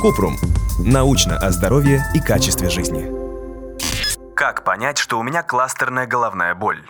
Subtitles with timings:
[0.00, 0.36] Купрум.
[0.78, 3.06] Научно о здоровье и качестве жизни.
[4.34, 6.82] Как понять, что у меня кластерная головная боль?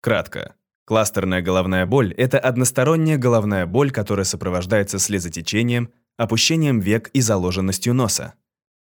[0.00, 0.54] Кратко.
[0.84, 8.34] Кластерная головная боль– это односторонняя головная боль, которая сопровождается слезотечением, опущением век и заложенностью носа.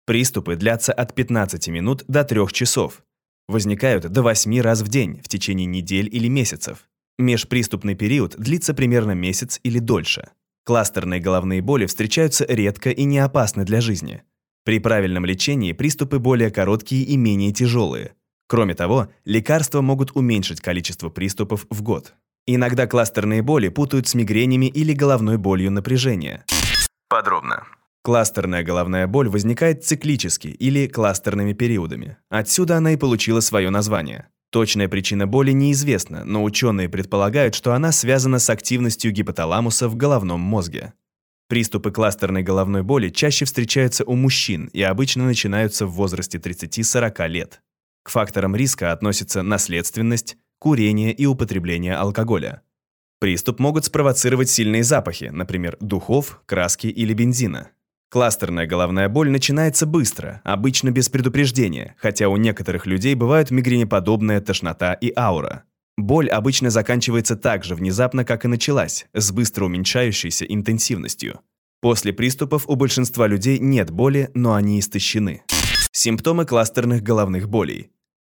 [0.06, 3.02] Приступы длятся от 15 минут до 3 часов.
[3.46, 6.88] Возникают до 8 раз в день в течение недель или месяцев.
[7.18, 10.30] Межприступный период длится примерно месяц или дольше.
[10.68, 14.22] Кластерные головные боли встречаются редко и не опасны для жизни.
[14.66, 18.12] При правильном лечении приступы более короткие и менее тяжелые.
[18.48, 22.12] Кроме того, лекарства могут уменьшить количество приступов в год.
[22.46, 26.44] Иногда кластерные боли путают с мигренями или головной болью напряжения.
[27.08, 27.64] Подробно.
[28.02, 32.18] Кластерная головная боль возникает циклически или кластерными периодами.
[32.28, 34.28] Отсюда она и получила свое название.
[34.50, 40.40] Точная причина боли неизвестна, но ученые предполагают, что она связана с активностью гипоталамуса в головном
[40.40, 40.94] мозге.
[41.48, 47.62] Приступы кластерной головной боли чаще встречаются у мужчин и обычно начинаются в возрасте 30-40 лет.
[48.02, 52.62] К факторам риска относятся наследственность, курение и употребление алкоголя.
[53.20, 57.70] Приступ могут спровоцировать сильные запахи, например, духов, краски или бензина.
[58.10, 64.94] Кластерная головная боль начинается быстро, обычно без предупреждения, хотя у некоторых людей бывают мигренеподобная тошнота
[64.94, 65.64] и аура.
[65.98, 71.40] Боль обычно заканчивается так же внезапно, как и началась, с быстро уменьшающейся интенсивностью.
[71.82, 75.42] После приступов у большинства людей нет боли, но они истощены.
[75.92, 77.90] Симптомы кластерных головных болей.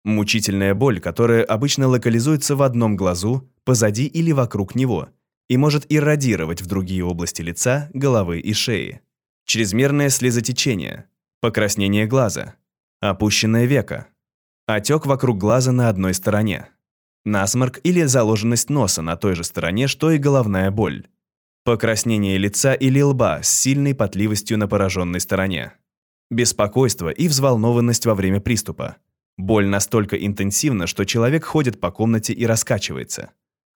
[0.03, 5.10] Мучительная боль, которая обычно локализуется в одном глазу, позади или вокруг него,
[5.48, 9.03] и может иррадировать в другие области лица, головы и шеи
[9.48, 11.06] чрезмерное слезотечение,
[11.41, 12.56] покраснение глаза,
[13.00, 14.08] опущенное веко,
[14.66, 16.68] отек вокруг глаза на одной стороне,
[17.24, 21.06] насморк или заложенность носа на той же стороне, что и головная боль,
[21.64, 25.72] покраснение лица или лба с сильной потливостью на пораженной стороне,
[26.30, 28.96] беспокойство и взволнованность во время приступа.
[29.38, 33.31] Боль настолько интенсивна, что человек ходит по комнате и раскачивается.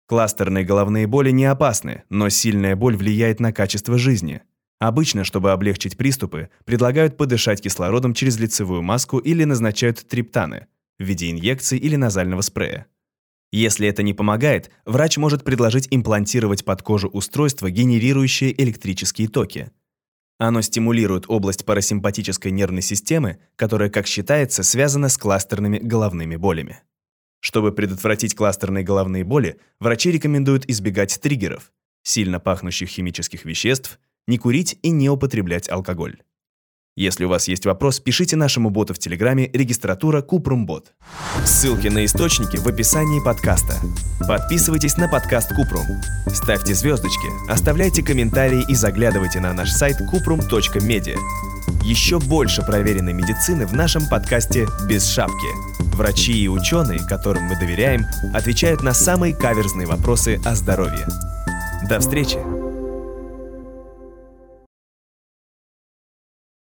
[0.05, 4.43] Кластерные головные боли не опасны, но сильная боль влияет на качество жизни–
[4.83, 10.67] Обычно, чтобы облегчить приступы, предлагают подышать кислородом через лицевую маску или назначают триптаны
[10.99, 12.87] в виде инъекций или назального спрея.
[13.53, 19.71] Если это не помогает, врач может предложить имплантировать под кожу устройство, генерирующее электрические токи.
[20.39, 26.81] Оно стимулирует область парасимпатической нервной системы, которая, как считается, связана с кластерными головными болями.
[27.39, 31.71] Чтобы предотвратить кластерные головные боли, врачи рекомендуют избегать триггеров,
[32.03, 36.17] сильно пахнущих химических веществ, не курить и не употреблять алкоголь.
[36.95, 40.93] Если у вас есть вопрос, пишите нашему боту в Телеграме регистратура Купрумбот.
[41.43, 43.77] Ссылки на источники в описании подкаста.
[44.29, 45.87] Подписывайтесь на подкаст Купрум.
[46.27, 51.17] Ставьте звездочки, оставляйте комментарии и заглядывайте на наш сайт kuprum.media.
[51.83, 55.49] Еще больше проверенной медицины в нашем подкасте «Без шапки».
[55.97, 61.07] Врачи и ученые, которым мы доверяем, отвечают на самые каверзные вопросы о здоровье.
[61.89, 62.72] До встречи!